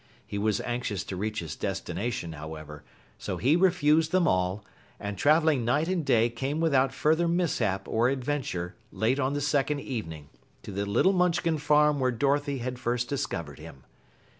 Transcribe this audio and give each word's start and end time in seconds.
He 0.25 0.39
was 0.39 0.59
anxious 0.61 1.03
to 1.03 1.15
reach 1.15 1.41
his 1.41 1.55
destination, 1.55 2.31
however, 2.33 2.83
so 3.19 3.37
he 3.37 3.55
refused 3.55 4.11
them 4.11 4.27
all, 4.27 4.65
and 4.99 5.15
traveling 5.15 5.63
night 5.63 5.87
and 5.87 6.03
day 6.03 6.27
came 6.27 6.59
without 6.59 6.91
further 6.91 7.27
mishap 7.27 7.87
or 7.87 8.09
adventure 8.09 8.73
late 8.91 9.19
on 9.19 9.33
the 9.33 9.41
second 9.41 9.79
evening 9.81 10.29
to 10.63 10.71
the 10.71 10.87
little 10.87 11.13
Munchkin 11.13 11.59
farm 11.59 11.99
where 11.99 12.09
Dorothy 12.09 12.57
had 12.57 12.79
first 12.79 13.09
discovered 13.09 13.59
him. 13.59 13.83